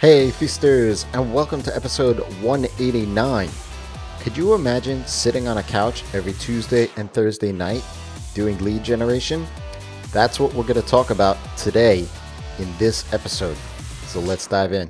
Hey, 0.00 0.30
feasters, 0.30 1.06
and 1.12 1.34
welcome 1.34 1.60
to 1.62 1.74
episode 1.74 2.20
189. 2.40 3.48
Could 4.20 4.36
you 4.36 4.54
imagine 4.54 5.04
sitting 5.08 5.48
on 5.48 5.58
a 5.58 5.62
couch 5.64 6.04
every 6.14 6.34
Tuesday 6.34 6.88
and 6.96 7.12
Thursday 7.12 7.50
night 7.50 7.82
doing 8.32 8.56
lead 8.58 8.84
generation? 8.84 9.44
That's 10.12 10.38
what 10.38 10.54
we're 10.54 10.62
going 10.62 10.80
to 10.80 10.86
talk 10.86 11.10
about 11.10 11.36
today 11.56 12.06
in 12.60 12.78
this 12.78 13.12
episode. 13.12 13.56
So 14.06 14.20
let's 14.20 14.46
dive 14.46 14.72
in. 14.72 14.88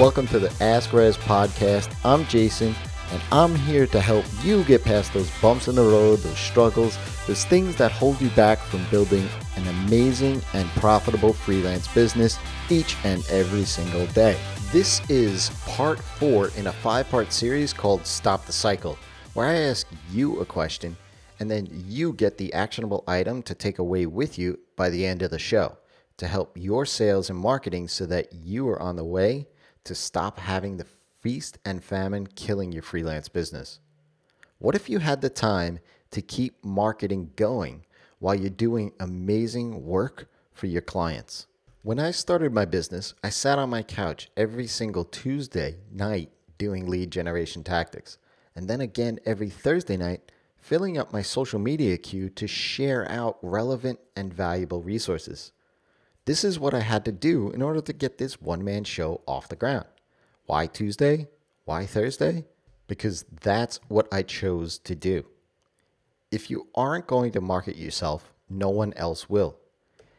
Welcome 0.00 0.26
to 0.28 0.38
the 0.38 0.50
Ask 0.62 0.88
Rezzz 0.88 1.18
podcast. 1.18 1.94
I'm 2.02 2.24
Jason, 2.28 2.74
and 3.12 3.22
I'm 3.32 3.54
here 3.54 3.86
to 3.88 4.00
help 4.00 4.24
you 4.42 4.64
get 4.64 4.84
past 4.84 5.12
those 5.12 5.30
bumps 5.40 5.68
in 5.68 5.74
the 5.74 5.82
road, 5.82 6.18
those 6.20 6.38
struggles, 6.38 6.98
those 7.26 7.44
things 7.44 7.76
that 7.76 7.92
hold 7.92 8.20
you 8.20 8.30
back 8.30 8.58
from 8.58 8.84
building 8.90 9.28
an 9.56 9.66
amazing 9.68 10.42
and 10.54 10.68
profitable 10.70 11.32
freelance 11.32 11.88
business 11.88 12.38
each 12.70 12.96
and 13.04 13.24
every 13.30 13.64
single 13.64 14.06
day. 14.08 14.38
This 14.72 15.00
is 15.08 15.50
part 15.66 15.98
four 16.00 16.48
in 16.56 16.66
a 16.66 16.72
five 16.72 17.08
part 17.08 17.32
series 17.32 17.72
called 17.72 18.06
Stop 18.06 18.46
the 18.46 18.52
Cycle, 18.52 18.98
where 19.34 19.46
I 19.46 19.54
ask 19.54 19.86
you 20.10 20.40
a 20.40 20.44
question 20.44 20.96
and 21.38 21.50
then 21.50 21.68
you 21.70 22.12
get 22.12 22.38
the 22.38 22.52
actionable 22.52 23.04
item 23.06 23.42
to 23.42 23.54
take 23.54 23.78
away 23.78 24.06
with 24.06 24.38
you 24.38 24.58
by 24.74 24.90
the 24.90 25.06
end 25.06 25.22
of 25.22 25.30
the 25.30 25.38
show 25.38 25.76
to 26.16 26.26
help 26.26 26.56
your 26.56 26.86
sales 26.86 27.28
and 27.30 27.38
marketing 27.38 27.88
so 27.88 28.06
that 28.06 28.32
you 28.32 28.68
are 28.68 28.80
on 28.80 28.96
the 28.96 29.04
way 29.04 29.46
to 29.84 29.94
stop 29.94 30.38
having 30.38 30.76
the 30.76 30.86
feast 31.26 31.58
and 31.64 31.82
famine 31.82 32.24
killing 32.24 32.70
your 32.70 32.84
freelance 32.84 33.28
business. 33.28 33.80
What 34.58 34.76
if 34.76 34.88
you 34.88 35.00
had 35.00 35.22
the 35.22 35.28
time 35.28 35.80
to 36.12 36.22
keep 36.22 36.64
marketing 36.64 37.32
going 37.34 37.84
while 38.20 38.36
you're 38.36 38.48
doing 38.48 38.92
amazing 39.00 39.84
work 39.84 40.28
for 40.52 40.68
your 40.68 40.82
clients? 40.82 41.48
When 41.82 41.98
I 41.98 42.12
started 42.12 42.52
my 42.52 42.64
business, 42.64 43.12
I 43.24 43.30
sat 43.30 43.58
on 43.58 43.70
my 43.70 43.82
couch 43.82 44.30
every 44.36 44.68
single 44.68 45.02
Tuesday 45.02 45.78
night 45.90 46.30
doing 46.58 46.86
lead 46.86 47.10
generation 47.10 47.64
tactics, 47.64 48.18
and 48.54 48.68
then 48.68 48.80
again 48.80 49.18
every 49.26 49.50
Thursday 49.50 49.96
night 49.96 50.30
filling 50.56 50.96
up 50.96 51.12
my 51.12 51.22
social 51.22 51.58
media 51.58 51.98
queue 51.98 52.28
to 52.28 52.46
share 52.46 53.10
out 53.10 53.36
relevant 53.42 53.98
and 54.14 54.32
valuable 54.32 54.80
resources. 54.80 55.50
This 56.24 56.44
is 56.44 56.60
what 56.60 56.72
I 56.72 56.82
had 56.82 57.04
to 57.06 57.10
do 57.10 57.50
in 57.50 57.62
order 57.62 57.80
to 57.80 57.92
get 57.92 58.18
this 58.18 58.40
one 58.40 58.62
man 58.62 58.84
show 58.84 59.22
off 59.26 59.48
the 59.48 59.56
ground. 59.56 59.86
Why 60.46 60.66
Tuesday? 60.66 61.26
Why 61.64 61.86
Thursday? 61.86 62.44
Because 62.86 63.24
that's 63.42 63.80
what 63.88 64.06
I 64.12 64.22
chose 64.22 64.78
to 64.80 64.94
do. 64.94 65.26
If 66.30 66.50
you 66.50 66.68
aren't 66.74 67.08
going 67.08 67.32
to 67.32 67.40
market 67.40 67.76
yourself, 67.76 68.32
no 68.48 68.68
one 68.70 68.92
else 68.94 69.28
will. 69.28 69.58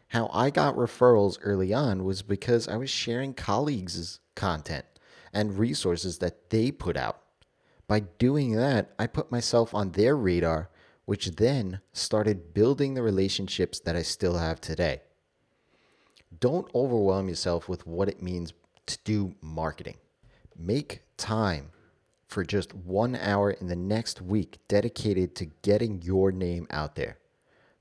How 0.10 0.30
I 0.34 0.50
got 0.50 0.76
referrals 0.76 1.38
early 1.42 1.74
on 1.74 2.04
was 2.04 2.22
because 2.22 2.68
I 2.68 2.76
was 2.76 2.90
sharing 2.90 3.34
colleagues' 3.34 4.20
content 4.36 4.86
and 5.34 5.58
resources 5.58 6.18
that 6.20 6.50
they 6.50 6.72
put 6.72 6.98
out. 6.98 7.22
By 7.88 8.02
doing 8.02 8.54
that, 8.54 8.92
I 9.00 9.08
put 9.08 9.32
myself 9.32 9.74
on 9.74 9.92
their 9.92 10.16
radar, 10.16 10.70
which 11.06 11.36
then 11.36 11.80
started 11.94 12.54
building 12.54 12.94
the 12.94 13.02
relationships 13.02 13.80
that 13.80 13.96
I 13.96 14.02
still 14.02 14.38
have 14.38 14.60
today. 14.60 15.02
Don't 16.38 16.70
overwhelm 16.76 17.30
yourself 17.30 17.70
with 17.70 17.88
what 17.88 18.10
it 18.10 18.22
means 18.22 18.54
to 18.88 18.98
do 19.06 19.36
marketing. 19.42 19.96
Make 20.58 21.02
time 21.18 21.70
for 22.28 22.44
just 22.44 22.74
one 22.74 23.16
hour 23.16 23.52
in 23.52 23.68
the 23.68 23.76
next 23.76 24.22
week 24.22 24.58
dedicated 24.68 25.36
to 25.36 25.52
getting 25.62 26.02
your 26.02 26.32
name 26.32 26.68
out 26.72 26.96
there. 26.96 27.18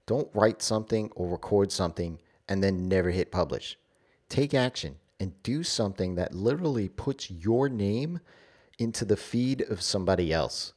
Don't 0.07 0.29
write 0.35 0.63
something 0.63 1.11
or 1.17 1.29
record 1.29 1.73
something 1.73 2.21
and 2.49 2.63
then 2.63 2.89
never 2.89 3.11
hit 3.11 3.33
publish. 3.33 3.79
Take 4.29 4.55
action 4.55 4.97
and 5.19 5.43
do 5.43 5.63
something 5.63 6.15
that 6.15 6.35
literally 6.35 6.89
puts 6.89 7.31
your 7.31 7.69
name 7.69 8.21
into 8.79 9.05
the 9.05 9.17
feed 9.17 9.63
of 9.63 9.83
somebody 9.83 10.33
else. 10.33 10.75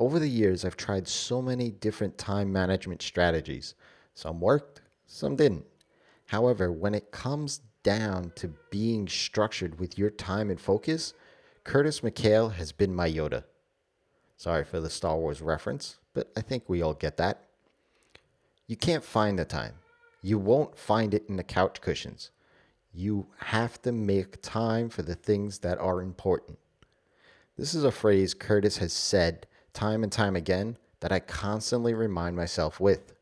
Over 0.00 0.18
the 0.18 0.28
years, 0.28 0.64
I've 0.64 0.76
tried 0.76 1.06
so 1.06 1.40
many 1.40 1.70
different 1.70 2.18
time 2.18 2.52
management 2.52 3.00
strategies. 3.00 3.74
Some 4.14 4.40
worked, 4.40 4.82
some 5.06 5.36
didn't. 5.36 5.64
However, 6.26 6.72
when 6.72 6.94
it 6.94 7.12
comes 7.12 7.60
down 7.84 8.32
to 8.34 8.48
being 8.70 9.06
structured 9.06 9.78
with 9.78 9.96
your 9.96 10.10
time 10.10 10.50
and 10.50 10.60
focus, 10.60 11.14
Curtis 11.62 12.00
McHale 12.00 12.52
has 12.54 12.72
been 12.72 12.92
my 12.92 13.08
Yoda. 13.08 13.44
Sorry 14.36 14.64
for 14.64 14.80
the 14.80 14.90
Star 14.90 15.16
Wars 15.16 15.40
reference, 15.40 15.98
but 16.12 16.32
I 16.36 16.40
think 16.40 16.64
we 16.66 16.82
all 16.82 16.94
get 16.94 17.16
that. 17.18 17.44
You 18.66 18.76
can't 18.76 19.04
find 19.04 19.38
the 19.38 19.44
time. 19.44 19.74
You 20.20 20.38
won't 20.38 20.76
find 20.76 21.14
it 21.14 21.24
in 21.28 21.36
the 21.36 21.44
couch 21.44 21.80
cushions. 21.80 22.30
You 22.92 23.26
have 23.38 23.80
to 23.82 23.92
make 23.92 24.42
time 24.42 24.88
for 24.88 25.02
the 25.02 25.14
things 25.14 25.60
that 25.60 25.78
are 25.78 26.02
important. 26.02 26.58
This 27.56 27.74
is 27.74 27.84
a 27.84 27.92
phrase 27.92 28.34
Curtis 28.34 28.78
has 28.78 28.92
said 28.92 29.46
time 29.72 30.02
and 30.02 30.10
time 30.12 30.36
again 30.36 30.76
that 31.00 31.12
I 31.12 31.20
constantly 31.20 31.94
remind 31.94 32.36
myself 32.36 32.80
with. 32.80 33.13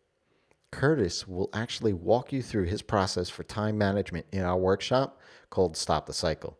Curtis 0.72 1.28
will 1.28 1.50
actually 1.52 1.92
walk 1.92 2.32
you 2.32 2.42
through 2.42 2.64
his 2.64 2.82
process 2.82 3.28
for 3.28 3.44
time 3.44 3.78
management 3.78 4.26
in 4.32 4.42
our 4.42 4.56
workshop 4.56 5.20
called 5.50 5.76
Stop 5.76 6.06
the 6.06 6.12
Cycle. 6.12 6.58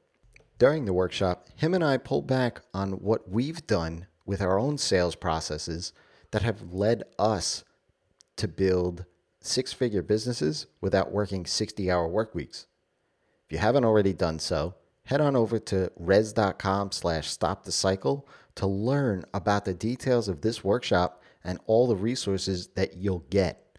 During 0.59 0.85
the 0.85 0.93
workshop, 0.93 1.49
him 1.57 1.75
and 1.75 1.83
I 1.83 1.97
pull 1.97 2.23
back 2.23 2.61
on 2.73 2.93
what 2.93 3.29
we've 3.29 3.67
done 3.67 4.07
with 4.25 4.41
our 4.41 4.61
own 4.61 4.79
sales 4.79 5.17
processes 5.17 5.93
that 6.31 6.43
have 6.43 6.73
led 6.73 7.03
us 7.19 7.65
to 8.37 8.47
build 8.47 9.07
six 9.41 9.73
figure 9.73 10.03
businesses 10.03 10.67
without 10.81 11.11
working 11.11 11.45
60 11.45 11.91
hour 11.91 12.07
work 12.07 12.35
weeks. 12.35 12.67
If 13.47 13.53
you 13.53 13.59
haven't 13.59 13.85
already 13.85 14.13
done 14.13 14.39
so, 14.39 14.77
head 15.05 15.21
on 15.21 15.35
over 15.35 15.59
to 15.59 15.91
rezzz.com 16.01 16.93
slash 16.93 17.29
stop 17.29 17.65
the 17.65 17.73
cycle 17.73 18.29
to 18.55 18.67
learn 18.67 19.25
about 19.35 19.65
the 19.65 19.75
details 19.75 20.29
of 20.29 20.43
this 20.43 20.63
workshop 20.63 21.23
and 21.43 21.59
all 21.67 21.89
the 21.89 21.97
resources 21.97 22.69
that 22.69 22.97
you'll 22.99 23.25
get 23.31 23.72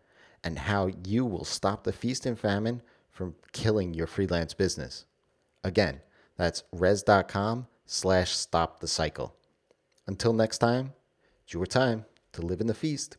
and 0.43 0.59
how 0.59 0.89
you 1.05 1.25
will 1.25 1.45
stop 1.45 1.83
the 1.83 1.93
feast 1.93 2.25
and 2.25 2.37
famine 2.37 2.81
from 3.09 3.35
killing 3.51 3.93
your 3.93 4.07
freelance 4.07 4.53
business. 4.53 5.05
Again, 5.63 6.01
that's 6.37 6.63
rezzz.com 6.75 7.67
slash 7.85 8.31
stop 8.31 8.79
the 8.79 8.87
cycle. 8.87 9.35
Until 10.07 10.33
next 10.33 10.57
time, 10.57 10.93
it's 11.43 11.53
your 11.53 11.65
time 11.65 12.05
to 12.33 12.41
live 12.41 12.59
in 12.59 12.67
the 12.67 12.73
feast. 12.73 13.15